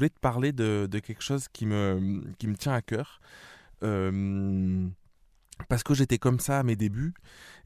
voulais 0.00 0.10
te 0.10 0.18
parler 0.18 0.52
de, 0.52 0.88
quelque 1.04 1.22
chose 1.22 1.48
qui 1.48 1.66
me, 1.66 2.22
qui 2.38 2.46
me 2.46 2.56
tient 2.56 2.72
à 2.72 2.80
cœur. 2.80 3.20
Euh, 3.82 4.88
parce 5.68 5.82
que 5.82 5.92
j'étais 5.92 6.16
comme 6.16 6.40
ça 6.40 6.58
à 6.58 6.62
mes 6.62 6.74
débuts 6.74 7.12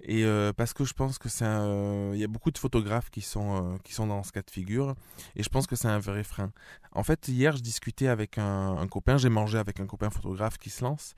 et 0.01 0.25
euh, 0.25 0.53
parce 0.53 0.72
que 0.72 0.85
je 0.85 0.94
pense 0.94 1.17
que 1.19 1.29
c'est 1.29 1.44
il 1.44 2.19
y 2.19 2.25
a 2.25 2.26
beaucoup 2.26 2.51
de 2.51 2.58
photographes 2.58 3.08
qui 3.11 3.21
sont 3.21 3.79
qui 3.85 3.93
sont 3.94 4.08
dans 4.08 4.25
ce 4.25 4.33
cas 4.33 4.43
de 4.43 4.51
figure 4.51 4.97
et 5.37 5.44
je 5.44 5.49
pense 5.49 5.69
que 5.69 5.76
c'est 5.76 5.87
un 5.87 6.01
vrai 6.01 6.25
frein. 6.25 6.53
En 6.90 7.04
fait, 7.04 7.29
hier, 7.29 7.57
je 7.57 7.62
discutais 7.62 8.08
avec 8.08 8.37
un, 8.39 8.85
copain, 8.89 9.16
j'ai 9.16 9.29
mangé 9.29 9.58
avec 9.58 9.79
un 9.79 9.87
copain 9.87 10.11
photographe 10.11 10.58
qui 10.58 10.71
se 10.71 10.83
lance 10.83 11.15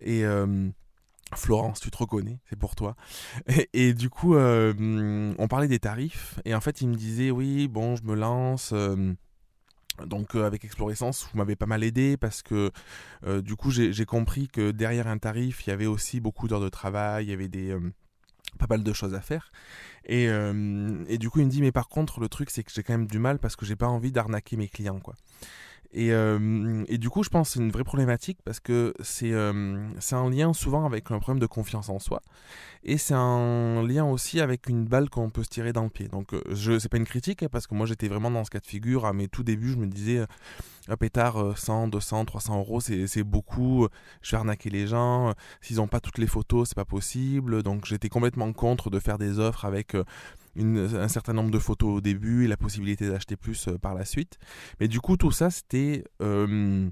et 0.00 0.24
Florence, 1.34 1.80
tu 1.80 1.90
te 1.90 1.96
reconnais, 1.98 2.38
c'est 2.48 2.58
pour 2.58 2.74
toi. 2.74 2.96
Et, 3.74 3.92
du 3.92 4.08
coup, 4.08 4.34
on 4.36 5.48
parlait 5.48 5.68
des 5.68 5.78
tarifs 5.78 6.40
et 6.46 6.54
en 6.54 6.60
fait, 6.60 6.80
il 6.80 6.88
me 6.88 6.94
disait 6.94 7.30
oui, 7.30 7.68
bon, 7.68 7.96
je 7.96 8.04
me 8.04 8.14
lance. 8.14 8.72
Donc 10.06 10.34
euh, 10.34 10.44
avec 10.44 10.64
Explorescence, 10.64 11.28
vous 11.32 11.38
m'avez 11.38 11.56
pas 11.56 11.66
mal 11.66 11.84
aidé 11.84 12.16
parce 12.16 12.42
que 12.42 12.70
euh, 13.26 13.40
du 13.40 13.56
coup 13.56 13.70
j'ai 13.70 14.04
compris 14.06 14.48
que 14.48 14.70
derrière 14.70 15.06
un 15.06 15.18
tarif, 15.18 15.66
il 15.66 15.70
y 15.70 15.72
avait 15.72 15.86
aussi 15.86 16.20
beaucoup 16.20 16.48
d'heures 16.48 16.60
de 16.60 16.68
travail, 16.68 17.26
il 17.26 17.30
y 17.30 17.32
avait 17.32 17.48
des 17.48 17.70
euh, 17.70 17.80
pas 18.58 18.66
mal 18.68 18.82
de 18.82 18.92
choses 18.92 19.14
à 19.14 19.20
faire. 19.20 19.52
Et, 20.06 20.24
et, 20.24 21.18
du 21.18 21.30
coup 21.30 21.40
il 21.40 21.46
me 21.46 21.50
dit 21.50 21.62
mais 21.62 21.72
par 21.72 21.88
contre 21.88 22.20
le 22.20 22.28
truc 22.28 22.50
c'est 22.50 22.62
que 22.62 22.70
j'ai 22.70 22.82
quand 22.82 22.92
même 22.92 23.06
du 23.06 23.18
mal 23.18 23.38
parce 23.38 23.56
que 23.56 23.64
j'ai 23.64 23.76
pas 23.76 23.88
envie 23.88 24.12
d'arnaquer 24.12 24.56
mes 24.56 24.68
clients 24.68 25.00
quoi. 25.00 25.14
Et, 25.94 26.08
et, 26.08 26.98
du 26.98 27.08
coup, 27.08 27.22
je 27.22 27.28
pense 27.28 27.48
que 27.48 27.54
c'est 27.54 27.60
une 27.60 27.70
vraie 27.70 27.84
problématique 27.84 28.38
parce 28.44 28.58
que 28.58 28.92
c'est 29.00 29.32
c'est 30.00 30.16
un 30.16 30.28
lien 30.28 30.52
souvent 30.52 30.86
avec 30.86 31.10
un 31.10 31.20
problème 31.20 31.40
de 31.40 31.46
confiance 31.46 31.88
en 31.88 32.00
soi. 32.00 32.20
Et 32.82 32.98
c'est 32.98 33.14
un 33.14 33.82
lien 33.86 34.04
aussi 34.04 34.40
avec 34.40 34.68
une 34.68 34.84
balle 34.84 35.08
qu'on 35.08 35.30
peut 35.30 35.44
se 35.44 35.48
tirer 35.48 35.72
dans 35.72 35.84
le 35.84 35.90
pied. 35.90 36.08
Donc, 36.08 36.34
je 36.50 36.78
c'est 36.80 36.88
pas 36.88 36.96
une 36.96 37.06
critique 37.06 37.44
hein, 37.44 37.48
parce 37.50 37.66
que 37.66 37.74
moi 37.74 37.86
j'étais 37.86 38.08
vraiment 38.08 38.30
dans 38.30 38.44
ce 38.44 38.50
cas 38.50 38.58
de 38.58 38.66
figure. 38.66 39.06
À 39.06 39.12
mes 39.12 39.28
tout 39.28 39.44
débuts, 39.44 39.70
je 39.70 39.76
me 39.76 39.86
disais, 39.86 40.24
un 40.88 40.96
pétard, 40.96 41.56
100, 41.56 41.88
200, 41.88 42.24
300 42.24 42.58
euros, 42.58 42.80
c'est 42.80 43.22
beaucoup. 43.22 43.88
Je 44.20 44.32
vais 44.32 44.36
arnaquer 44.36 44.70
les 44.70 44.88
gens. 44.88 45.32
S'ils 45.60 45.76
n'ont 45.76 45.88
pas 45.88 46.00
toutes 46.00 46.18
les 46.18 46.26
photos, 46.26 46.68
c'est 46.68 46.74
pas 46.74 46.84
possible. 46.84 47.62
Donc, 47.62 47.86
j'étais 47.86 48.08
complètement 48.08 48.52
contre 48.52 48.90
de 48.90 48.98
faire 48.98 49.18
des 49.18 49.38
offres 49.38 49.64
avec 49.64 49.94
un 50.56 51.08
certain 51.08 51.32
nombre 51.32 51.50
de 51.50 51.58
photos 51.58 51.96
au 51.96 52.00
début 52.00 52.44
et 52.44 52.48
la 52.48 52.56
possibilité 52.56 53.08
d'acheter 53.08 53.36
plus 53.36 53.68
euh, 53.68 53.78
par 53.78 53.94
la 53.94 54.04
suite. 54.04 54.38
Mais 54.80 54.88
du 54.88 55.00
coup, 55.00 55.16
tout 55.16 55.32
ça, 55.32 55.50
c'était... 55.50 56.04
Euh, 56.22 56.88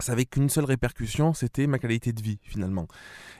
ça 0.00 0.12
avait 0.12 0.24
qu'une 0.24 0.48
seule 0.48 0.64
répercussion, 0.64 1.34
c'était 1.34 1.66
ma 1.66 1.78
qualité 1.78 2.12
de 2.12 2.20
vie 2.20 2.38
finalement. 2.42 2.88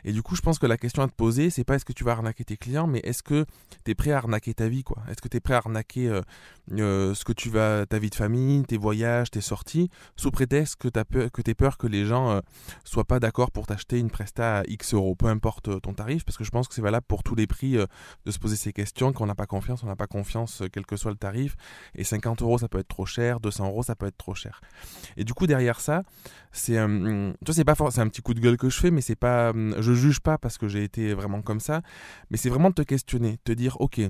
Et 0.05 0.13
du 0.13 0.23
coup, 0.23 0.37
je 0.37 0.41
pense 0.41 0.59
que 0.59 0.67
la 0.67 0.77
question 0.77 1.03
à 1.03 1.09
te 1.09 1.15
poser, 1.15 1.51
c'est 1.51 1.65
pas 1.65 1.75
est-ce 1.75 1.85
que 1.85 1.93
tu 1.93 2.05
vas 2.05 2.13
arnaquer 2.13 2.45
tes 2.45 2.57
clients, 2.57 2.87
mais 2.87 3.01
est-ce 3.01 3.23
que 3.23 3.45
tu 3.85 3.91
es 3.91 3.95
prêt 3.95 4.13
à 4.13 4.19
arnaquer 4.19 4.55
ta 4.55 4.69
vie, 4.69 4.85
quoi? 4.85 5.03
Est-ce 5.11 5.21
que 5.21 5.29
tu 5.29 5.39
es 5.39 5.41
prêt 5.41 5.55
à 5.55 5.59
arnaquer 5.59 6.09
euh, 6.09 6.21
euh, 6.73 7.15
ce 7.15 7.25
que 7.25 7.33
tu 7.33 7.51
vas, 7.51 7.87
ta 7.87 7.99
vie 7.99 8.11
de 8.11 8.15
famille, 8.15 8.63
tes 8.65 8.77
voyages, 8.77 9.31
tes 9.31 9.41
sorties, 9.41 9.91
sous 10.17 10.31
prétexte 10.31 10.77
que 10.77 10.89
tu 10.89 11.05
peur, 11.05 11.33
que 11.33 11.43
es 11.51 11.55
peur 11.55 11.77
que 11.77 11.87
les 11.87 12.05
gens 12.05 12.31
euh, 12.31 12.41
soient 12.85 13.05
pas 13.05 13.19
d'accord 13.19 13.51
pour 13.51 13.67
t'acheter 13.67 13.99
une 13.99 14.11
presta 14.11 14.61
à 14.61 14.63
X 14.69 14.95
euros, 14.95 15.15
peu 15.15 15.27
importe 15.27 15.81
ton 15.81 15.95
tarif, 15.95 16.25
parce 16.25 16.37
que 16.37 16.45
je 16.45 16.51
pense 16.51 16.69
que 16.69 16.75
c'est 16.75 16.83
valable 16.83 17.07
pour 17.09 17.23
tous 17.23 17.35
les 17.35 17.47
prix 17.47 17.73
de 17.73 18.31
se 18.31 18.39
poser 18.39 18.57
ces 18.57 18.73
questions, 18.73 19.13
qu'on 19.13 19.27
n'a 19.27 19.35
pas 19.35 19.47
confiance, 19.47 19.83
on 19.83 19.87
n'a 19.87 19.97
pas 19.97 20.07
confiance, 20.07 20.63
quel 20.73 20.87
que 20.87 20.97
soit 20.97 21.11
le 21.11 21.17
tarif, 21.17 21.57
et 21.95 22.05
50 22.05 22.43
euros 22.43 22.59
ça 22.59 22.69
peut 22.69 22.79
être 22.79 22.89
trop 22.89 23.07
cher, 23.07 23.41
200 23.41 23.67
euros 23.67 23.83
ça 23.83 23.97
peut 23.97 24.07
être 24.07 24.17
trop 24.17 24.35
cher. 24.35 24.61
Et 25.17 25.25
du 25.25 25.35
coup, 25.35 25.47
derrière 25.47 25.81
ça, 25.81 26.03
c'est, 26.55 26.79
vois, 26.79 27.35
c'est 27.53 27.65
pas 27.65 27.75
c'est 27.91 28.01
un 28.01 28.09
petit 28.09 28.23
coup 28.23 28.33
de 28.33 28.41
gueule 28.41 28.57
que 28.57 28.71
je 28.71 28.79
fais, 28.79 28.91
mais 28.91 29.01
c'est 29.01 29.17
pas, 29.17 29.53
je 29.53 29.93
juge 29.93 30.21
pas 30.21 30.39
parce 30.39 30.57
que 30.57 30.69
j'ai 30.69 30.85
été 30.85 31.13
vraiment 31.13 31.43
comme 31.43 31.61
ça, 31.61 31.83
mais 32.31 32.37
c'est 32.37 32.49
vraiment 32.49 32.71
de 32.71 32.75
te 32.75 32.83
questionner, 32.83 33.39
te 33.45 33.53
dire, 33.53 33.81
ok, 33.81 34.01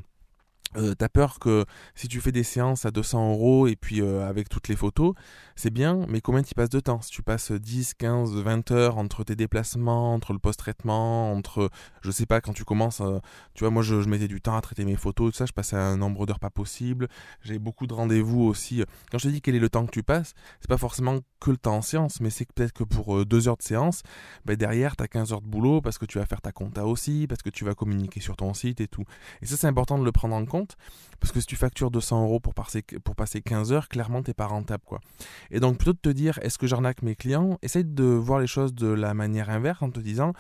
euh, 0.77 0.94
t'as 0.94 1.08
peur 1.08 1.39
que 1.39 1.64
si 1.94 2.08
tu 2.08 2.20
fais 2.20 2.33
des 2.33 2.42
séances 2.42 2.84
à 2.84 2.91
200 2.91 3.33
euros 3.33 3.67
et 3.67 3.77
puis 3.77 4.00
euh, 4.00 4.28
avec 4.28 4.48
toutes 4.48 4.69
les 4.69 4.77
photos, 4.77 5.14
c'est 5.56 5.70
bien, 5.70 6.05
mais 6.08 6.20
combien 6.20 6.42
tu 6.42 6.55
passes 6.55 6.70
de 6.70 6.80
temps? 6.80 7.01
Si 7.01 7.11
tu 7.11 7.23
passes 7.23 7.52
10, 7.52 7.95
15, 7.95 8.35
20 8.35 8.70
heures 8.73 8.98
entre 8.98 9.23
tes 9.23 9.36
déplacements, 9.36 10.12
entre 10.14 10.33
le 10.33 10.39
post-traitement, 10.39 11.33
entre, 11.33 11.70
je 12.02 12.11
sais 12.11 12.27
pas, 12.27 12.40
quand 12.40 12.52
tu 12.52 12.64
commences, 12.64 13.01
euh, 13.01 13.20
tu 13.55 13.64
vois, 13.64 13.70
moi 13.70 13.83
je, 13.83 13.95
mettais 14.08 14.29
du 14.29 14.40
temps 14.40 14.57
à 14.57 14.61
traiter 14.61 14.85
mes 14.85 14.96
photos, 14.96 15.33
tout 15.33 15.39
ça, 15.39 15.46
je 15.46 15.52
passais 15.52 15.77
un 15.77 15.96
nombre 15.96 16.27
d'heures 16.27 16.40
pas 16.40 16.51
possible, 16.51 17.08
j'ai 17.42 17.58
beaucoup 17.58 17.86
de 17.86 17.95
rendez-vous 17.95 18.42
aussi. 18.42 18.83
Quand 19.11 19.18
je 19.18 19.29
te 19.29 19.33
dis 19.33 19.41
quel 19.41 19.55
est 19.55 19.61
le 19.61 19.68
temps 19.68 19.86
que 19.86 19.92
tu 19.92 20.02
passes, 20.02 20.35
c'est 20.61 20.68
pas 20.68 20.79
forcément 20.79 21.18
que 21.41 21.51
le 21.51 21.56
temps 21.56 21.77
en 21.77 21.83
séance, 21.83 22.20
mais 22.20 22.30
c'est 22.30 22.51
peut-être 22.52 22.73
que 22.73 22.85
pour 22.85 23.24
2 23.24 23.48
heures 23.48 23.56
de 23.56 23.62
séance, 23.62 24.02
ben 24.45 24.56
derrière, 24.56 24.96
tu 24.96 25.05
as 25.05 25.08
15 25.08 25.33
heures 25.33 25.42
de 25.42 25.46
boulot 25.46 25.80
parce 25.80 25.98
que 25.98 26.06
tu 26.06 26.18
vas 26.18 26.27
faire 26.27 26.41
ta 26.41 26.52
compta 26.52 26.86
aussi, 26.86 27.27
parce 27.29 27.42
que 27.42 27.51
tu 27.51 27.64
vas 27.64 27.74
communiquer 27.74 28.20
sur 28.20 28.36
ton 28.36 28.55
site 28.55 28.80
et 28.80 28.89
tout. 28.89 29.05
Et 29.42 29.46
ça, 29.46 29.56
c'est 29.56 29.67
important 29.67 29.98
de 29.98 30.05
le 30.05 30.12
prendre 30.12 30.35
en 30.35 30.45
compte 30.46 30.64
parce 31.20 31.33
que 31.33 31.41
si 31.41 31.47
tu 31.47 31.57
factures 31.57 31.91
200 31.91 32.23
euros 32.25 32.41
pour 32.41 32.55
passer, 32.55 32.83
pour 32.83 33.17
passer 33.17 33.41
15 33.41 33.73
heures, 33.73 33.89
clairement, 33.89 34.23
t'es 34.23 34.35
pas 34.35 34.47
rentable. 34.47 34.83
quoi. 34.85 35.01
Et 35.51 35.61
donc, 35.61 35.79
plutôt 35.79 35.92
de 35.92 35.98
te 35.98 36.08
dire, 36.08 36.39
est-ce 36.42 36.58
que 36.58 36.67
j'arnaque 36.67 37.02
mes 37.02 37.14
clients 37.14 37.58
Essaye 37.63 37.85
de 37.85 38.05
voir 38.05 38.41
les 38.41 38.47
choses 38.47 38.74
de 38.74 38.89
la 38.89 39.14
manière 39.14 39.51
inverse 39.51 39.83
en 39.83 39.91
te 39.91 40.01
disant, 40.01 40.33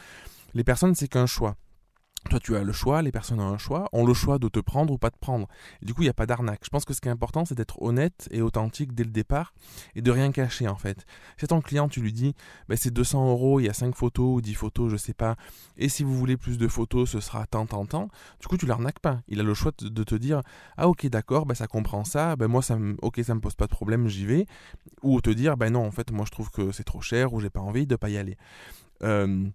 les 0.54 0.64
personnes, 0.64 0.94
c'est 0.94 1.08
qu'un 1.08 1.26
choix. 1.26 1.56
Toi, 2.30 2.40
tu 2.40 2.56
as 2.56 2.62
le 2.62 2.72
choix, 2.72 3.02
les 3.02 3.12
personnes 3.12 3.40
ont 3.40 3.52
un 3.52 3.58
choix, 3.58 3.88
ont 3.92 4.06
le 4.06 4.14
choix 4.14 4.38
de 4.38 4.48
te 4.48 4.58
prendre 4.58 4.92
ou 4.92 4.98
pas 4.98 5.10
te 5.10 5.18
prendre. 5.18 5.46
Du 5.82 5.94
coup, 5.94 6.02
il 6.02 6.06
n'y 6.06 6.10
a 6.10 6.14
pas 6.14 6.26
d'arnaque. 6.26 6.60
Je 6.64 6.70
pense 6.70 6.84
que 6.84 6.94
ce 6.94 7.00
qui 7.00 7.08
est 7.08 7.12
important, 7.12 7.44
c'est 7.44 7.54
d'être 7.54 7.80
honnête 7.82 8.28
et 8.30 8.40
authentique 8.42 8.94
dès 8.94 9.04
le 9.04 9.10
départ 9.10 9.52
et 9.94 10.02
de 10.02 10.10
rien 10.10 10.32
cacher 10.32 10.66
en 10.68 10.76
fait. 10.76 11.04
Si 11.38 11.46
ton 11.46 11.60
client, 11.60 11.88
tu 11.88 12.00
lui 12.00 12.12
dis, 12.12 12.34
bah, 12.68 12.76
c'est 12.76 12.92
200 12.92 13.30
euros, 13.30 13.60
il 13.60 13.66
y 13.66 13.68
a 13.68 13.74
5 13.74 13.94
photos 13.94 14.36
ou 14.36 14.40
10 14.40 14.54
photos, 14.54 14.90
je 14.90 14.96
sais 14.96 15.14
pas, 15.14 15.36
et 15.76 15.88
si 15.88 16.02
vous 16.02 16.16
voulez 16.16 16.36
plus 16.36 16.58
de 16.58 16.68
photos, 16.68 17.10
ce 17.10 17.20
sera 17.20 17.46
tant, 17.46 17.66
tant, 17.66 17.84
tant, 17.86 18.08
du 18.40 18.46
coup, 18.46 18.56
tu 18.56 18.66
l'arnaques 18.66 19.00
pas. 19.00 19.20
Il 19.28 19.40
a 19.40 19.42
le 19.42 19.54
choix 19.54 19.72
de 19.80 20.04
te 20.04 20.14
dire, 20.14 20.40
ah 20.76 20.88
ok, 20.88 21.06
d'accord, 21.06 21.46
bah, 21.46 21.54
ça 21.54 21.66
comprend 21.66 22.04
ça, 22.04 22.36
bah, 22.36 22.48
moi, 22.48 22.62
ça 22.62 22.76
me, 22.76 22.94
me 22.94 23.40
pose 23.40 23.54
pas 23.54 23.66
de 23.66 23.70
problème, 23.70 24.08
j'y 24.08 24.26
vais. 24.26 24.46
Ou 25.02 25.20
te 25.20 25.30
dire, 25.30 25.56
bah 25.56 25.70
non, 25.70 25.86
en 25.86 25.90
fait, 25.90 26.10
moi, 26.10 26.24
je 26.26 26.30
trouve 26.30 26.50
que 26.50 26.72
c'est 26.72 26.84
trop 26.84 27.00
cher 27.00 27.32
ou 27.34 27.40
j'ai 27.40 27.50
pas 27.50 27.60
envie 27.60 27.86
de 27.86 27.96
pas 27.96 28.08
y 28.08 28.16
aller. 28.16 28.36
Euh, 29.02 29.46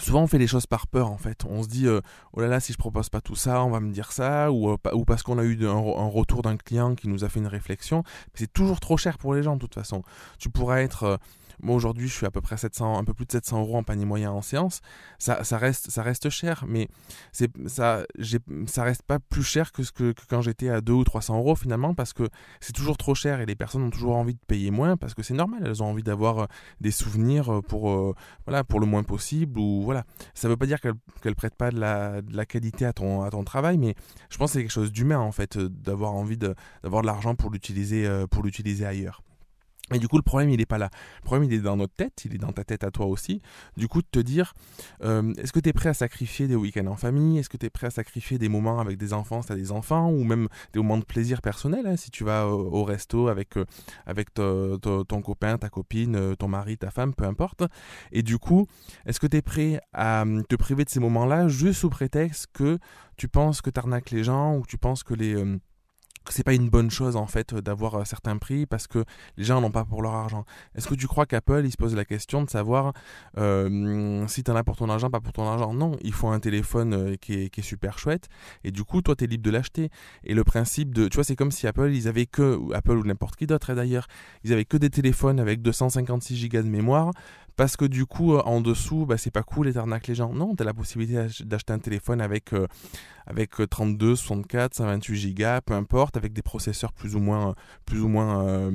Souvent 0.00 0.22
on 0.22 0.26
fait 0.26 0.38
les 0.38 0.46
choses 0.46 0.66
par 0.66 0.86
peur 0.86 1.10
en 1.10 1.18
fait. 1.18 1.44
On 1.48 1.62
se 1.62 1.68
dit 1.68 1.86
euh, 1.86 2.00
oh 2.32 2.40
là 2.40 2.48
là 2.48 2.60
si 2.60 2.72
je 2.72 2.78
propose 2.78 3.08
pas 3.08 3.20
tout 3.20 3.36
ça 3.36 3.62
on 3.62 3.70
va 3.70 3.80
me 3.80 3.92
dire 3.92 4.10
ça 4.12 4.50
ou, 4.50 4.70
euh, 4.70 4.76
parce 5.06 5.22
qu'on 5.22 5.38
a 5.38 5.44
eu 5.44 5.66
un, 5.66 6.08
retour 6.08 6.42
d'un 6.42 6.56
client 6.56 6.94
qui 6.94 7.08
nous 7.08 7.24
a 7.24 7.28
fait 7.28 7.40
une 7.40 7.46
réflexion. 7.46 8.02
C'est 8.34 8.52
toujours 8.52 8.80
trop 8.80 8.96
cher 8.96 9.18
pour 9.18 9.34
les 9.34 9.42
gens 9.42 9.54
de 9.54 9.60
toute 9.60 9.74
façon. 9.74 10.02
Tu 10.38 10.50
pourras 10.50 10.80
être 10.80 11.04
euh, 11.04 11.16
moi 11.62 11.76
aujourd'hui, 11.76 12.08
je 12.08 12.14
suis 12.14 12.26
à 12.26 12.30
peu 12.30 12.40
près 12.40 12.56
700, 12.56 12.98
un 12.98 13.04
peu 13.04 13.14
plus 13.14 13.26
de 13.26 13.32
700 13.32 13.60
euros 13.60 13.76
en 13.76 13.82
panier 13.82 14.04
moyen 14.04 14.30
en 14.30 14.42
séance. 14.42 14.80
Ça, 15.18 15.40
reste, 15.52 15.90
ça 15.90 16.02
reste 16.02 16.28
cher, 16.28 16.64
mais 16.66 16.88
ça, 17.66 18.04
reste 18.78 19.02
pas 19.02 19.18
plus 19.18 19.42
cher 19.42 19.72
que 19.72 19.82
quand 20.28 20.42
j'étais 20.42 20.68
à 20.68 20.80
2 20.80 20.92
ou 20.92 21.04
300 21.04 21.38
euros 21.38 21.54
finalement, 21.54 21.94
parce 21.94 22.12
que 22.12 22.28
c'est 22.60 22.72
toujours 22.72 22.96
trop 22.96 23.14
cher 23.14 23.40
et 23.40 23.46
les 23.46 23.54
personnes 23.54 23.82
ont 23.82 23.90
toujours 23.90 24.16
envie 24.16 24.34
de 24.34 24.40
payer 24.46 24.70
moins 24.70 24.96
parce 24.96 25.14
que 25.14 25.22
c'est 25.22 25.34
normal. 25.34 25.62
Elles 25.64 25.82
ont 25.82 25.86
envie 25.86 26.02
d'avoir 26.02 26.48
des 26.80 26.90
souvenirs 26.90 27.60
pour, 27.68 28.14
voilà, 28.46 28.64
pour 28.64 28.80
le 28.80 28.86
moins 28.86 29.02
possible 29.02 29.58
ou 29.58 29.83
voilà. 29.84 30.04
Ça 30.34 30.48
veut 30.48 30.56
pas 30.56 30.66
dire 30.66 30.80
qu'elles 30.80 30.94
qu 31.22 31.34
prêtent 31.34 31.54
pas 31.54 31.70
de 31.70 31.78
la, 31.78 32.46
qualité 32.46 32.84
à 32.84 32.92
ton, 32.92 33.44
travail, 33.44 33.78
mais 33.78 33.94
je 34.30 34.36
pense 34.38 34.50
que 34.50 34.54
c'est 34.54 34.62
quelque 34.62 34.70
chose 34.70 34.92
d'humain 34.92 35.18
en 35.18 35.32
fait, 35.32 35.58
d'avoir 35.58 36.14
envie 36.14 36.36
d'avoir 36.36 37.02
de, 37.02 37.06
l'argent 37.06 37.34
pour 37.34 37.50
l'utiliser, 37.50 38.08
pour 38.30 38.42
l'utiliser 38.42 38.86
ailleurs. 38.86 39.22
Et 39.92 39.98
du 39.98 40.08
coup, 40.08 40.16
le 40.16 40.22
problème, 40.22 40.48
il 40.48 40.56
n'est 40.56 40.66
pas 40.66 40.78
là. 40.78 40.88
Le 41.22 41.26
problème, 41.26 41.50
il 41.50 41.52
est 41.52 41.60
dans 41.60 41.76
notre 41.76 41.94
tête, 41.94 42.24
il 42.24 42.34
est 42.34 42.38
dans 42.38 42.52
ta 42.52 42.64
tête 42.64 42.84
à 42.84 42.90
toi 42.90 43.04
aussi. 43.04 43.42
Du 43.76 43.86
coup, 43.86 44.00
de 44.00 44.06
te 44.10 44.18
dire, 44.18 44.54
euh, 45.02 45.34
est-ce 45.34 45.52
que 45.52 45.60
tu 45.60 45.68
es 45.68 45.74
prêt 45.74 45.90
à 45.90 45.94
sacrifier 45.94 46.48
des 46.48 46.56
week-ends 46.56 46.86
en 46.86 46.96
famille? 46.96 47.38
Est-ce 47.38 47.50
que 47.50 47.58
tu 47.58 47.66
es 47.66 47.70
prêt 47.70 47.88
à 47.88 47.90
sacrifier 47.90 48.38
des 48.38 48.48
moments 48.48 48.80
avec 48.80 48.96
des 48.96 49.12
enfants 49.12 49.42
si 49.42 49.48
tu 49.48 49.52
as 49.52 49.56
des 49.56 49.72
enfants? 49.72 50.10
Ou 50.10 50.24
même 50.24 50.48
des 50.72 50.78
moments 50.80 50.96
de 50.96 51.04
plaisir 51.04 51.42
personnel, 51.42 51.86
hein, 51.86 51.96
si 51.96 52.10
tu 52.10 52.24
vas 52.24 52.48
au, 52.48 52.82
resto 52.84 53.28
avec, 53.28 53.58
euh, 53.58 53.66
avec 54.06 54.32
ton 54.32 55.22
copain, 55.22 55.58
ta 55.58 55.68
copine, 55.68 56.16
euh, 56.16 56.34
ton 56.34 56.48
mari, 56.48 56.78
ta 56.78 56.90
femme, 56.90 57.12
peu 57.12 57.24
importe. 57.24 57.64
Et 58.10 58.22
du 58.22 58.38
coup, 58.38 58.66
est-ce 59.04 59.20
que 59.20 59.26
tu 59.26 59.36
es 59.36 59.42
prêt 59.42 59.80
à 59.92 60.24
te 60.48 60.56
priver 60.56 60.84
de 60.84 60.90
ces 60.90 61.00
moments-là 61.00 61.48
juste 61.48 61.80
sous 61.80 61.90
prétexte 61.90 62.46
que 62.54 62.78
tu 63.18 63.28
penses 63.28 63.60
que 63.60 63.68
tu 63.68 63.78
arnaques 63.78 64.10
les 64.10 64.24
gens 64.24 64.56
ou 64.56 64.62
que 64.62 64.68
tu 64.68 64.78
penses 64.78 65.02
que 65.02 65.12
les 65.12 65.34
c'est 66.30 66.42
pas 66.42 66.54
une 66.54 66.68
bonne 66.68 66.90
chose 66.90 67.16
en 67.16 67.26
fait 67.26 67.54
d'avoir 67.54 67.96
euh, 67.96 68.04
certains 68.04 68.36
prix 68.38 68.66
parce 68.66 68.86
que 68.86 69.04
les 69.36 69.44
gens 69.44 69.60
n'ont 69.60 69.70
pas 69.70 69.84
pour 69.84 70.02
leur 70.02 70.14
argent. 70.14 70.44
Est-ce 70.74 70.88
que 70.88 70.94
tu 70.94 71.06
crois 71.06 71.26
qu'Apple 71.26 71.62
il 71.64 71.70
se 71.70 71.76
pose 71.76 71.94
la 71.94 72.04
question 72.04 72.42
de 72.42 72.50
savoir 72.50 72.92
euh, 73.38 74.26
si 74.28 74.42
tu 74.42 74.50
en 74.50 74.56
as 74.56 74.64
pour 74.64 74.76
ton 74.76 74.88
argent, 74.88 75.10
pas 75.10 75.20
pour 75.20 75.32
ton 75.32 75.46
argent? 75.46 75.74
Non, 75.74 75.96
il 76.02 76.12
faut 76.12 76.28
un 76.28 76.40
téléphone 76.40 76.94
euh, 76.94 77.16
qui, 77.16 77.34
est, 77.34 77.62
super 77.62 77.98
chouette 77.98 78.28
et 78.62 78.70
du 78.70 78.84
coup 78.84 79.00
toi 79.00 79.16
tu 79.16 79.24
es 79.24 79.26
libre 79.26 79.44
de 79.44 79.50
l'acheter. 79.50 79.90
Et 80.24 80.34
le 80.34 80.44
principe 80.44 80.94
de, 80.94 81.08
tu 81.08 81.16
vois, 81.16 81.24
c'est 81.24 81.36
comme 81.36 81.50
si 81.50 81.66
Apple 81.66 81.90
ils 81.92 82.08
avaient 82.08 82.26
que 82.26 82.60
Apple 82.74 82.92
ou 82.92 83.04
n'importe 83.04 83.36
qui 83.36 83.46
d'autre 83.46 83.74
d'ailleurs, 83.74 84.06
ils 84.44 84.52
avaient 84.52 84.64
que 84.64 84.76
des 84.76 84.90
téléphones 84.90 85.40
avec 85.40 85.62
256 85.62 86.48
Go 86.48 86.58
de 86.58 86.68
mémoire 86.68 87.12
parce 87.56 87.76
que 87.76 87.84
du 87.84 88.06
coup, 88.06 88.34
euh, 88.34 88.42
en 88.42 88.60
dessous, 88.60 89.06
bah, 89.06 89.16
c'est 89.16 89.30
pas 89.30 89.42
cool 89.42 89.68
et 89.68 89.74
t'arnaques 89.74 90.06
les 90.08 90.14
gens. 90.14 90.32
Non, 90.32 90.54
t'as 90.54 90.64
la 90.64 90.74
possibilité 90.74 91.26
d'acheter 91.44 91.72
un 91.72 91.78
téléphone 91.78 92.20
avec, 92.20 92.52
euh, 92.52 92.66
avec 93.26 93.52
32, 93.68 94.16
64, 94.16 94.74
128 94.74 95.34
Go, 95.34 95.44
peu 95.64 95.74
importe, 95.74 96.16
avec 96.16 96.32
des 96.32 96.42
processeurs 96.42 96.92
plus 96.92 97.16
ou 97.16 97.20
moins, 97.20 97.54
plus 97.86 98.00
ou 98.00 98.08
moins 98.08 98.70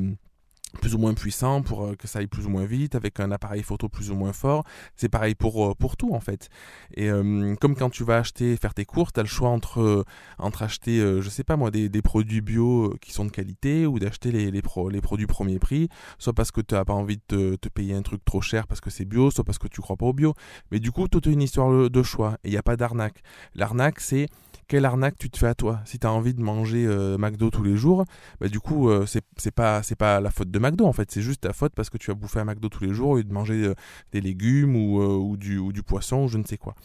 plus 0.73 0.95
ou 0.95 0.97
moins 0.97 1.13
puissant 1.13 1.61
pour 1.61 1.85
euh, 1.85 1.95
que 1.95 2.07
ça 2.07 2.19
aille 2.19 2.27
plus 2.27 2.45
ou 2.45 2.49
moins 2.49 2.65
vite, 2.65 2.95
avec 2.95 3.19
un 3.19 3.31
appareil 3.31 3.63
photo 3.63 3.89
plus 3.89 4.11
ou 4.11 4.15
moins 4.15 4.33
fort. 4.33 4.63
C'est 4.95 5.09
pareil 5.09 5.35
pour, 5.35 5.65
euh, 5.65 5.73
pour 5.75 5.97
tout 5.97 6.13
en 6.13 6.19
fait. 6.19 6.49
Et 6.93 7.09
euh, 7.09 7.55
comme 7.55 7.75
quand 7.75 7.89
tu 7.89 8.03
vas 8.03 8.17
acheter, 8.17 8.55
faire 8.57 8.73
tes 8.73 8.85
courses, 8.85 9.13
tu 9.13 9.19
as 9.19 9.23
le 9.23 9.29
choix 9.29 9.49
entre, 9.49 10.05
entre 10.37 10.63
acheter, 10.63 10.99
je 10.99 11.29
sais 11.29 11.43
pas 11.43 11.55
moi, 11.57 11.71
des, 11.71 11.89
des, 11.89 12.01
produits 12.01 12.41
bio 12.41 12.95
qui 13.01 13.11
sont 13.11 13.25
de 13.25 13.31
qualité 13.31 13.85
ou 13.85 13.99
d'acheter 13.99 14.31
les, 14.31 14.51
les, 14.51 14.61
les, 14.91 15.01
produits 15.01 15.27
premier 15.27 15.59
prix, 15.59 15.89
soit 16.17 16.33
parce 16.33 16.51
que 16.51 16.61
tu 16.61 16.75
n'as 16.75 16.85
pas 16.85 16.93
envie 16.93 17.19
de 17.29 17.55
te, 17.55 17.69
payer 17.69 17.95
un 17.95 18.01
truc 18.01 18.23
trop 18.25 18.41
cher 18.41 18.67
parce 18.67 18.81
que 18.81 18.89
c'est 18.89 19.05
bio, 19.05 19.31
soit 19.31 19.43
parce 19.43 19.57
que 19.57 19.67
tu 19.67 19.81
crois 19.81 19.95
pas 19.95 20.05
au 20.05 20.13
bio. 20.13 20.33
Mais 20.71 20.79
du 20.79 20.91
coup, 20.91 21.07
tout 21.07 21.27
est 21.27 21.31
une 21.31 21.41
histoire 21.41 21.89
de 21.89 22.03
choix 22.03 22.37
et 22.43 22.49
il 22.49 22.51
n'y 22.51 22.57
a 22.57 22.63
pas 22.63 22.75
d'arnaque. 22.75 23.21
L'arnaque, 23.55 23.99
c'est 23.99 24.27
quelle 24.67 24.85
arnaque 24.85 25.17
tu 25.17 25.29
te 25.29 25.37
fais 25.37 25.47
à 25.47 25.55
toi 25.55 25.81
Si 25.85 25.99
tu 25.99 26.05
as 26.05 26.11
envie 26.11 26.33
de 26.33 26.41
manger 26.41 26.85
euh, 26.85 27.17
McDo 27.17 27.49
tous 27.49 27.63
les 27.63 27.75
jours, 27.75 28.05
bah, 28.39 28.47
du 28.47 28.59
coup, 28.59 28.89
c'est 29.05 29.51
pas, 29.51 29.81
pas 29.97 30.21
la 30.21 30.31
faute 30.31 30.51
de 30.51 30.58
McDo 30.59 30.85
en 30.85 30.93
fait, 30.93 31.09
c'est 31.11 31.21
juste 31.21 31.41
ta 31.41 31.53
faute 31.53 31.73
parce 31.75 31.89
que 31.89 31.97
tu 31.97 32.11
as 32.11 32.13
bouffé 32.13 32.39
un 32.39 32.45
McDo 32.45 32.69
tous 32.69 32.83
les 32.83 32.93
jours 32.93 33.09
au 33.09 33.17
lieu 33.17 33.23
de 33.23 33.33
manger 33.33 33.65
euh, 33.65 33.75
des 34.11 34.21
légumes 34.21 34.75
ou, 34.75 35.01
ou, 35.01 35.37
du, 35.37 35.57
ou 35.57 35.71
du 35.71 35.83
poisson 35.83 36.23
ou 36.23 36.27
je 36.27 36.37
ne 36.37 36.43
sais 36.43 36.57
quoi. 36.57 36.75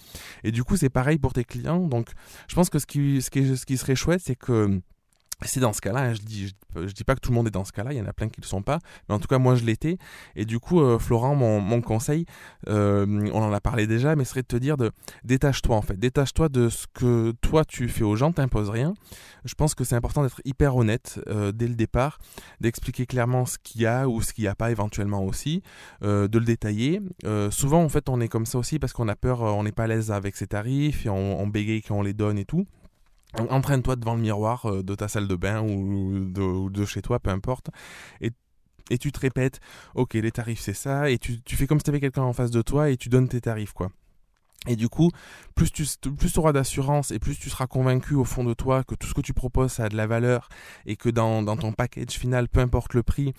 Et 0.42 0.52
du 0.52 0.64
coup, 0.64 0.76
c'est 0.76 0.90
pareil 0.90 1.18
pour 1.18 1.32
tes 1.32 1.44
clients. 1.44 1.80
Donc, 1.80 2.10
je 2.48 2.54
pense 2.54 2.70
que 2.70 2.78
ce 2.78 2.86
qui, 2.86 3.22
ce 3.22 3.30
qui, 3.30 3.56
ce 3.56 3.66
qui 3.66 3.76
serait 3.76 3.96
chouette, 3.96 4.20
c'est 4.22 4.36
que 4.36 4.80
c'est 5.48 5.60
dans 5.60 5.72
ce 5.72 5.80
cas-là, 5.80 6.00
hein, 6.00 6.14
je 6.14 6.20
dis, 6.20 6.54
je, 6.74 6.92
dis 6.92 7.04
pas 7.04 7.14
que 7.14 7.20
tout 7.20 7.30
le 7.30 7.34
monde 7.34 7.46
est 7.46 7.52
dans 7.52 7.64
ce 7.64 7.72
cas-là, 7.72 7.92
il 7.92 7.98
y 7.98 8.00
en 8.00 8.06
a 8.06 8.12
plein 8.12 8.28
qui 8.28 8.40
ne 8.40 8.44
le 8.44 8.48
sont 8.48 8.62
pas, 8.62 8.78
mais 9.08 9.14
en 9.14 9.18
tout 9.18 9.28
cas 9.28 9.38
moi 9.38 9.54
je 9.54 9.64
l'étais. 9.64 9.98
Et 10.36 10.44
du 10.44 10.58
coup, 10.58 10.80
euh, 10.80 10.98
Florent, 10.98 11.34
mon, 11.34 11.82
conseil, 11.82 12.26
euh, 12.68 13.06
on 13.32 13.42
en 13.42 13.52
a 13.52 13.60
parlé 13.60 13.86
déjà, 13.86 14.16
mais 14.16 14.24
serait 14.24 14.42
de 14.42 14.46
te 14.46 14.56
dire 14.56 14.76
de 14.76 14.90
détache-toi 15.24 15.76
en 15.76 15.82
fait, 15.82 15.98
détache-toi 15.98 16.48
de 16.48 16.68
ce 16.68 16.86
que 16.92 17.32
toi 17.40 17.64
tu 17.64 17.88
fais 17.88 18.04
aux 18.04 18.16
gens, 18.16 18.32
t'imposes 18.32 18.70
rien. 18.70 18.94
Je 19.44 19.54
pense 19.54 19.74
que 19.74 19.84
c'est 19.84 19.96
important 19.96 20.22
d'être 20.22 20.40
hyper 20.44 20.76
honnête 20.76 21.20
euh, 21.28 21.52
dès 21.52 21.68
le 21.68 21.74
départ, 21.74 22.18
d'expliquer 22.60 23.06
clairement 23.06 23.44
ce 23.44 23.58
qu'il 23.58 23.82
y 23.82 23.86
a 23.86 24.08
ou 24.08 24.22
ce 24.22 24.32
qu'il 24.32 24.44
n'y 24.44 24.48
a 24.48 24.54
pas 24.54 24.70
éventuellement 24.70 25.24
aussi, 25.24 25.62
de 26.02 26.38
le 26.38 26.44
détailler. 26.44 27.00
souvent 27.50 27.82
en 27.82 27.88
fait 27.88 28.08
on 28.08 28.20
est 28.20 28.28
comme 28.28 28.46
ça 28.46 28.58
aussi 28.58 28.78
parce 28.78 28.92
qu'on 28.92 29.08
a 29.08 29.16
peur, 29.16 29.42
on 29.42 29.62
n'est 29.62 29.72
pas 29.72 29.84
à 29.84 29.86
l'aise 29.86 30.10
avec 30.10 30.36
ses 30.36 30.46
tarifs 30.46 31.06
et 31.06 31.08
on, 31.08 31.40
on 31.40 31.46
bégaye 31.46 31.82
quand 31.82 31.96
on 31.96 32.02
les 32.02 32.14
donne 32.14 32.38
et 32.38 32.44
tout. 32.44 32.66
Entraîne-toi 33.38 33.96
devant 33.96 34.14
le 34.14 34.20
miroir 34.20 34.66
euh, 34.66 34.82
de 34.82 34.94
ta 34.94 35.08
salle 35.08 35.28
de 35.28 35.36
bain 35.36 35.60
ou 35.62 36.24
de, 36.70 36.84
chez 36.84 37.02
toi, 37.02 37.18
peu 37.18 37.30
importe, 37.30 37.70
et, 38.20 38.30
tu 38.98 39.12
te 39.12 39.20
répètes, 39.20 39.60
ok, 39.94 40.14
les 40.14 40.30
tarifs 40.30 40.60
c'est 40.60 40.74
ça, 40.74 41.10
et 41.10 41.18
tu, 41.18 41.42
tu 41.42 41.56
fais 41.56 41.66
comme 41.66 41.78
si 41.78 41.84
tu 41.84 42.00
quelqu'un 42.00 42.22
en 42.22 42.32
face 42.32 42.50
de 42.50 42.62
toi 42.62 42.90
et 42.90 42.96
tu 42.96 43.08
donnes 43.08 43.28
tes 43.28 43.40
tarifs, 43.40 43.72
quoi. 43.72 43.90
Et 44.66 44.76
du 44.76 44.88
coup, 44.88 45.10
plus 45.54 45.70
tu 45.70 45.84
plus 46.16 46.38
auras 46.38 46.52
d'assurance 46.52 47.10
et 47.10 47.18
plus 47.18 47.38
tu 47.38 47.50
seras 47.50 47.66
convaincu 47.66 48.14
au 48.14 48.24
fond 48.24 48.44
de 48.44 48.54
toi 48.54 48.82
que 48.82 48.94
tout 48.94 49.06
ce 49.06 49.14
que 49.14 49.20
tu 49.20 49.32
proposes 49.32 49.72
ça 49.72 49.84
a 49.84 49.88
de 49.88 49.96
la 49.96 50.06
valeur 50.06 50.48
et 50.86 50.96
que 50.96 51.08
dans, 51.08 51.44
ton 51.56 51.72
package 51.72 52.12
final, 52.12 52.48
peu 52.48 52.60
importe 52.60 52.94
le 52.94 53.02
prix, 53.02 53.34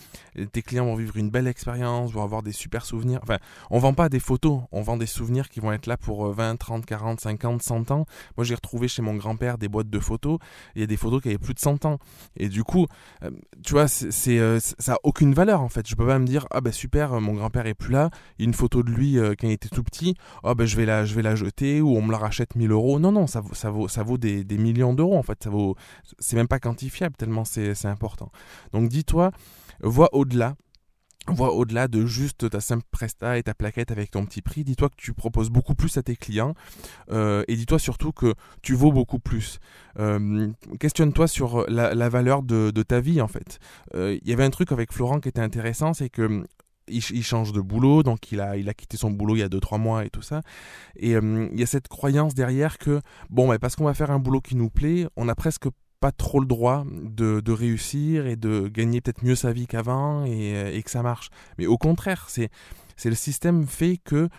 tes 0.51 0.61
clients 0.61 0.85
vont 0.85 0.95
vivre 0.95 1.17
une 1.17 1.29
belle 1.29 1.47
expérience, 1.47 2.11
vont 2.11 2.23
avoir 2.23 2.43
des 2.43 2.51
super 2.51 2.85
souvenirs. 2.85 3.19
Enfin, 3.23 3.37
on 3.69 3.79
vend 3.79 3.93
pas 3.93 4.09
des 4.09 4.19
photos, 4.19 4.61
on 4.71 4.81
vend 4.81 4.97
des 4.97 5.05
souvenirs 5.05 5.49
qui 5.49 5.59
vont 5.59 5.71
être 5.71 5.87
là 5.87 5.97
pour 5.97 6.31
20, 6.31 6.55
30, 6.57 6.85
40, 6.85 7.19
50, 7.19 7.61
100 7.61 7.91
ans. 7.91 8.05
Moi, 8.37 8.45
j'ai 8.45 8.55
retrouvé 8.55 8.87
chez 8.87 9.01
mon 9.01 9.15
grand-père 9.15 9.57
des 9.57 9.67
boîtes 9.67 9.89
de 9.89 9.99
photos. 9.99 10.39
Il 10.75 10.81
y 10.81 10.83
a 10.83 10.87
des 10.87 10.97
photos 10.97 11.21
qui 11.21 11.29
avaient 11.29 11.37
plus 11.37 11.53
de 11.53 11.59
100 11.59 11.85
ans. 11.85 11.99
Et 12.37 12.49
du 12.49 12.63
coup, 12.63 12.87
euh, 13.23 13.31
tu 13.63 13.73
vois, 13.73 13.87
c'est 13.87 14.39
euh, 14.39 14.59
ça 14.59 14.93
a 14.93 14.97
aucune 15.03 15.33
valeur 15.33 15.61
en 15.61 15.69
fait. 15.69 15.87
Je 15.87 15.95
peux 15.95 16.05
pas 16.05 16.19
me 16.19 16.25
dire 16.25 16.47
ah 16.51 16.61
ben 16.61 16.71
super, 16.71 17.19
mon 17.21 17.33
grand-père 17.33 17.67
est 17.67 17.73
plus 17.73 17.91
là. 17.91 18.09
Une 18.39 18.53
photo 18.53 18.83
de 18.83 18.91
lui 18.91 19.17
euh, 19.17 19.33
quand 19.39 19.47
il 19.47 19.53
était 19.53 19.69
tout 19.69 19.83
petit. 19.83 20.15
Ah 20.43 20.55
ben 20.55 20.65
je 20.65 20.75
vais 20.75 20.85
la 20.85 21.05
vais 21.15 21.21
la 21.21 21.35
jeter 21.35 21.81
ou 21.81 21.97
on 21.97 22.01
me 22.01 22.11
la 22.11 22.17
rachète 22.17 22.55
1000 22.55 22.71
euros. 22.71 22.99
Non, 22.99 23.11
non, 23.11 23.27
ça, 23.27 23.41
vaut, 23.41 23.87
ça 23.87 24.03
vaut 24.03 24.17
des, 24.17 24.45
millions 24.57 24.93
d'euros 24.93 25.17
en 25.17 25.23
fait. 25.23 25.43
Ça 25.43 25.49
vaut, 25.49 25.75
c'est 26.19 26.35
même 26.35 26.47
pas 26.47 26.59
quantifiable 26.59 27.15
tellement 27.15 27.45
c'est 27.45 27.85
important. 27.85 28.31
Donc 28.71 28.89
dis-toi, 28.89 29.31
vois 29.81 30.13
au-delà. 30.13 30.55
Vois 31.27 31.55
au-delà 31.55 31.87
de 31.87 32.05
juste 32.05 32.51
ta 32.51 32.59
simple 32.61 32.85
presta 32.91 33.39
et 33.39 33.41
ta 33.41 33.55
plaquette 33.55 33.89
avec 33.89 34.11
ton 34.11 34.27
petit 34.27 34.43
prix. 34.43 34.63
Dis-toi 34.63 34.89
que 34.89 34.95
tu 34.95 35.11
proposes 35.11 35.49
beaucoup 35.49 35.73
plus 35.73 35.97
à 35.97 36.03
tes 36.03 36.15
clients 36.15 36.53
euh, 37.11 37.43
et 37.47 37.55
dis-toi 37.55 37.79
surtout 37.79 38.11
que 38.11 38.35
tu 38.61 38.75
vaux 38.75 38.91
beaucoup 38.91 39.17
plus. 39.17 39.59
Euh, 39.97 40.51
questionne-toi 40.79 41.27
sur 41.27 41.65
la, 41.67 42.09
valeur 42.09 42.43
de, 42.43 42.69
de, 42.69 42.83
ta 42.83 42.99
vie 42.99 43.21
en 43.21 43.27
fait. 43.27 43.57
Euh, 43.95 44.19
il 44.21 44.29
y 44.29 44.33
avait 44.33 44.43
un 44.43 44.51
truc 44.51 44.71
avec 44.71 44.93
Florent 44.93 45.19
qui 45.19 45.29
était 45.29 45.41
intéressant, 45.41 45.95
c'est 45.95 46.09
que 46.09 46.45
il, 46.87 47.23
change 47.23 47.51
de 47.51 47.61
boulot, 47.61 48.03
donc 48.03 48.31
il 48.31 48.39
a, 48.39 48.57
il 48.57 48.69
a 48.69 48.73
quitté 48.73 48.97
son 48.97 49.11
boulot 49.11 49.35
il 49.35 49.39
y 49.39 49.43
a 49.43 49.49
2-3 49.49 49.79
mois 49.79 50.05
et 50.05 50.09
tout 50.09 50.21
ça. 50.21 50.41
Et 50.95 51.15
euh, 51.15 51.49
il 51.51 51.59
y 51.59 51.63
a 51.63 51.65
cette 51.65 51.87
croyance 51.87 52.33
derrière 52.35 52.77
que, 52.77 53.01
bon, 53.29 53.47
bah, 53.47 53.59
parce 53.59 53.75
qu'on 53.75 53.85
va 53.85 53.93
faire 53.93 54.11
un 54.11 54.19
boulot 54.19 54.41
qui 54.41 54.55
nous 54.55 54.69
plaît, 54.69 55.07
on 55.15 55.27
a 55.27 55.35
presque 55.35 55.67
pas 56.05 56.11
trop 56.11 56.39
le 56.39 56.45
droit 56.45 56.85
de, 56.87 57.51
réussir 57.51 58.27
et 58.27 58.35
de 58.35 58.67
gagner 58.67 59.01
peut-être 59.01 59.23
mieux 59.23 59.33
sa 59.33 59.51
vie 59.51 59.65
qu'avant 59.65 60.23
et, 60.23 60.77
et, 60.77 60.83
que 60.83 60.91
ça 60.91 61.01
marche. 61.01 61.31
Mais 61.57 61.65
au 61.65 61.79
contraire, 61.79 62.25
c'est 62.27 62.51
c'est 62.95 63.09
le 63.09 63.15
système 63.15 63.65
fait 63.67 63.97
que 63.97 64.29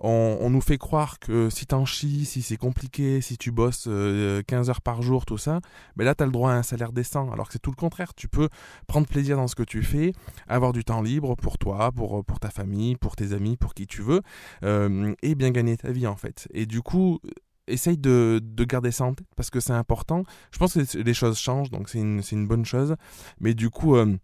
on, 0.00 0.50
nous 0.50 0.60
fait 0.60 0.78
croire 0.78 1.18
que 1.18 1.48
si 1.48 1.66
t'en 1.66 1.84
chies, 1.84 2.24
si 2.24 2.42
c'est 2.42 2.56
compliqué, 2.56 3.20
si 3.20 3.38
tu 3.38 3.52
bosses 3.52 3.84
15 3.84 3.88
euh, 3.88 4.42
heures 4.68 4.80
par 4.80 5.00
jour, 5.00 5.24
tout 5.24 5.38
ça, 5.38 5.60
ben 5.96 6.04
là 6.04 6.14
t'as 6.14 6.26
le 6.26 6.32
droit 6.32 6.50
à 6.50 6.54
un 6.54 6.62
salaire 6.62 6.92
décent. 6.92 7.30
Alors 7.30 7.46
que 7.46 7.52
c'est 7.52 7.62
tout 7.62 7.70
le 7.70 7.76
contraire. 7.76 8.12
Tu 8.14 8.28
peux 8.28 8.48
prendre 8.86 9.06
plaisir 9.06 9.36
dans 9.36 9.46
ce 9.46 9.54
que 9.54 9.62
tu 9.62 9.82
fais, 9.82 10.12
avoir 10.48 10.72
du 10.72 10.84
temps 10.84 11.02
libre 11.02 11.36
pour 11.36 11.56
toi, 11.56 11.90
pour, 11.92 12.24
pour 12.24 12.40
ta 12.40 12.50
famille, 12.50 12.96
pour 12.96 13.16
tes 13.16 13.32
amis, 13.32 13.56
pour 13.56 13.74
qui 13.74 13.86
tu 13.86 14.02
veux, 14.02 14.20
euh, 14.64 15.14
et 15.22 15.34
bien 15.34 15.50
gagner 15.50 15.76
ta 15.76 15.92
vie 15.92 16.06
en 16.06 16.16
fait. 16.16 16.48
Et 16.52 16.66
du 16.66 16.82
coup, 16.82 17.20
essaye 17.66 17.98
de, 17.98 18.40
de, 18.42 18.64
garder 18.64 18.90
ça 18.90 19.04
en 19.04 19.14
tête 19.14 19.26
parce 19.36 19.50
que 19.50 19.60
c'est 19.60 19.72
important. 19.72 20.24
Je 20.50 20.58
pense 20.58 20.74
que 20.74 20.98
les 20.98 21.14
choses 21.14 21.38
changent, 21.38 21.70
donc 21.70 21.88
c'est 21.88 21.98
une, 21.98 22.22
une, 22.32 22.46
bonne 22.46 22.64
chose. 22.64 22.96
Mais 23.40 23.54
du 23.54 23.70
coup, 23.70 23.96
euh, 23.96 24.16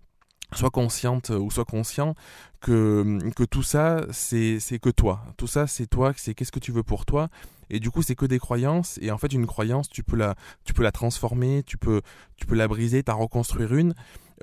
sois 0.52 0.70
consciente 0.70 1.30
ou 1.30 1.50
sois 1.50 1.64
conscient 1.64 2.14
que, 2.60 3.18
que 3.34 3.44
tout 3.44 3.62
ça, 3.62 4.06
c'est 4.10 4.58
que 4.80 4.90
toi. 4.90 5.22
Tout 5.36 5.46
ça, 5.46 5.66
c'est 5.66 5.86
toi, 5.86 6.12
c'est 6.16 6.34
qu'est-ce 6.34 6.52
que 6.52 6.58
tu 6.58 6.72
veux 6.72 6.82
pour 6.82 7.06
toi. 7.06 7.28
Et 7.70 7.80
du 7.80 7.90
coup, 7.90 8.02
c'est 8.02 8.14
que 8.14 8.26
des 8.26 8.38
croyances. 8.38 8.98
Et 9.02 9.10
en 9.10 9.18
fait, 9.18 9.32
une 9.32 9.46
croyance, 9.46 9.88
tu 9.88 10.02
peux 10.02 10.16
la, 10.16 10.34
tu 10.64 10.72
peux 10.72 10.82
la 10.82 10.92
transformer, 10.92 11.62
tu 11.64 11.76
peux, 11.76 12.02
tu 12.36 12.46
peux 12.46 12.54
la 12.54 12.68
briser, 12.68 13.02
t'en 13.02 13.18
reconstruire 13.18 13.74
une. 13.74 13.94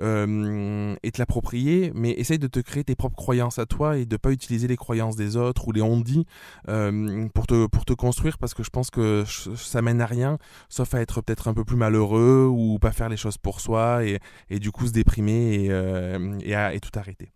Euh, 0.02 0.94
et 1.02 1.10
te 1.10 1.18
l'approprier, 1.18 1.90
mais 1.94 2.10
essaye 2.10 2.38
de 2.38 2.48
te 2.48 2.60
créer 2.60 2.84
tes 2.84 2.94
propres 2.94 3.16
croyances 3.16 3.58
à 3.58 3.64
toi 3.64 3.96
et 3.96 4.04
de 4.04 4.18
pas 4.18 4.30
utiliser 4.30 4.68
les 4.68 4.76
croyances 4.76 5.16
des 5.16 5.38
autres 5.38 5.68
ou 5.68 5.72
les 5.72 5.80
on 5.80 5.98
dit 5.98 6.26
euh, 6.68 7.28
pour 7.32 7.46
te 7.46 7.94
construire 7.94 8.36
parce 8.36 8.52
que 8.52 8.62
je 8.62 8.68
pense 8.68 8.90
que 8.90 9.24
ça 9.24 9.80
mène 9.80 10.02
à 10.02 10.06
rien, 10.06 10.36
sauf 10.68 10.92
à 10.92 11.00
être 11.00 11.22
peut-être 11.22 11.48
un 11.48 11.54
peu 11.54 11.64
plus 11.64 11.76
malheureux 11.76 12.46
ou 12.46 12.78
pas 12.78 12.92
faire 12.92 13.08
les 13.08 13.16
choses 13.16 13.38
pour 13.38 13.60
soi 13.60 14.02
et, 14.04 14.58
du 14.58 14.70
coup 14.70 14.86
se 14.86 14.92
déprimer 14.92 15.64
et, 15.64 15.70
euh, 15.70 16.38
et 16.42 16.80
tout 16.80 16.98
arrêter. 16.98 17.32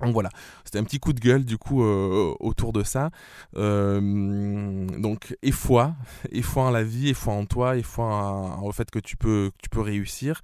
Donc 0.00 0.12
voilà, 0.12 0.28
c'était 0.64 0.78
un 0.78 0.84
petit 0.84 1.00
coup 1.00 1.12
de 1.12 1.18
gueule 1.18 1.44
du 1.44 1.58
coup 1.58 1.82
euh, 1.82 2.32
autour 2.38 2.72
de 2.72 2.84
ça. 2.84 3.10
Euh, 3.56 4.86
donc 4.98 5.36
et 5.42 5.50
foi, 5.50 5.96
et 6.30 6.42
foi 6.42 6.64
en 6.64 6.70
la 6.70 6.84
vie, 6.84 7.08
et 7.08 7.14
foi 7.14 7.34
en 7.34 7.46
toi, 7.46 7.76
et 7.76 7.82
foi 7.82 8.06
en, 8.06 8.62
au 8.62 8.70
fait 8.70 8.88
que 8.90 9.00
tu 9.00 9.16
peux, 9.16 9.50
tu 9.60 9.68
peux 9.68 9.80
réussir. 9.80 10.42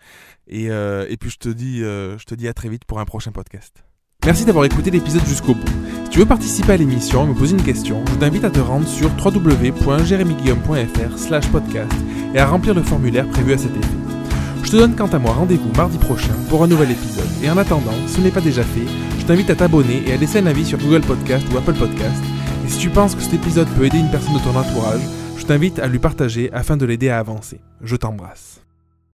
Et, 0.49 0.71
euh, 0.71 1.07
et 1.09 1.17
puis 1.17 1.31
je 1.31 1.39
te 1.39 1.49
dis, 1.49 1.79
je 1.79 2.25
te 2.25 2.35
dis 2.35 2.49
à 2.49 2.55
très 2.55 2.69
vite 2.69 2.85
pour 2.85 2.99
un 2.99 3.05
prochain 3.05 3.31
podcast. 3.31 3.85
Merci 4.25 4.45
d'avoir 4.47 4.65
écouté 4.65 4.91
l'épisode 4.91 5.25
jusqu'au 5.27 5.55
bout. 5.55 5.69
Si 6.05 6.11
tu 6.11 6.19
veux 6.19 6.27
participer 6.27 6.73
à 6.73 6.77
l'émission 6.79 7.25
et 7.25 7.29
me 7.29 7.35
poser 7.35 7.57
une 7.57 7.63
question, 7.63 8.03
je 8.07 8.15
t'invite 8.15 8.45
à 8.45 8.51
te 8.51 8.59
rendre 8.59 8.89
sur 8.89 9.11
www.jeremyguillaume.fr 9.23 11.51
podcast 11.53 11.93
et 12.35 12.39
à 12.39 12.47
remplir 12.47 12.75
le 12.75 12.83
formulaire 12.83 13.29
prévu 13.29 13.53
à 13.53 13.59
cet 13.59 13.77
effet. 13.77 13.95
Je 14.63 14.71
te 14.71 14.77
donne 14.77 14.97
quant 14.97 15.09
à 15.09 15.19
moi 15.19 15.35
rendez-vous 15.35 15.71
mardi 15.77 15.99
prochain 15.99 16.33
pour 16.49 16.65
un 16.65 16.67
nouvel 16.67 16.93
épisode. 16.93 17.29
Et 17.43 17.51
en 17.51 17.59
attendant, 17.59 17.93
ce 18.09 18.23
n'est 18.23 18.31
pas 18.31 18.41
déjà 18.41 18.63
fait, 18.63 18.87
je 19.25 19.29
t'invite 19.29 19.49
à 19.49 19.55
t'abonner 19.55 20.03
et 20.07 20.13
à 20.13 20.17
laisser 20.19 20.41
un 20.41 20.47
avis 20.47 20.67
sur 20.67 20.77
Google 20.77 21.01
Podcast 21.01 21.47
ou 21.51 21.57
Apple 21.57 21.73
Podcast. 21.73 22.23
Et 22.67 22.69
si 22.69 22.79
tu 22.79 22.91
penses 22.91 23.15
que 23.15 23.23
cet 23.23 23.33
épisode 23.33 23.69
peut 23.69 23.87
aider 23.87 23.97
une 23.97 24.11
personne 24.11 24.35
de 24.35 24.39
ton 24.39 24.55
entourage, 24.55 25.01
je 25.39 25.47
t'invite 25.47 25.79
à 25.79 25.87
lui 25.87 25.99
partager 25.99 26.53
afin 26.53 26.77
de 26.77 26.85
l'aider 26.85 27.09
à 27.09 27.21
avancer. 27.21 27.63
Je 27.81 27.97
t'embrasse. 27.97 28.64